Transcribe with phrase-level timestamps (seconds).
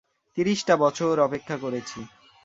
[0.37, 1.99] তিরিশটা বছর অপেক্ষা করেছি।